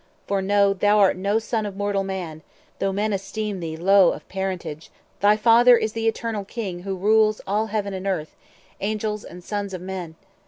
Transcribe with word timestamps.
For 0.25 0.41
know, 0.41 0.73
thou 0.73 0.97
art 0.97 1.15
no 1.15 1.37
son 1.37 1.63
of 1.63 1.77
mortal 1.77 2.03
man; 2.03 2.41
Though 2.79 2.91
men 2.91 3.13
esteem 3.13 3.59
thee 3.59 3.77
low 3.77 4.13
of 4.13 4.27
parentage, 4.29 4.89
Thy 5.19 5.37
Father 5.37 5.77
is 5.77 5.93
the 5.93 6.07
Eternal 6.07 6.43
King 6.43 6.79
who 6.79 6.95
rules 6.95 7.39
All 7.45 7.67
Heaven 7.67 7.93
and 7.93 8.07
Earth, 8.07 8.35
Angels 8.79 9.23
and 9.23 9.43
sons 9.43 9.75
of 9.75 9.81
men. 9.81 10.15